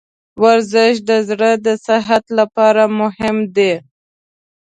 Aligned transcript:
ورزش 0.41 0.95
د 1.09 1.11
زړه 1.29 1.51
د 1.65 1.67
صحت 1.87 2.23
لپاره 2.39 2.83
مهم 2.99 3.37
دی. 3.55 3.73